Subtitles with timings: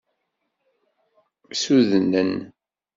[1.53, 2.31] Ssudnen.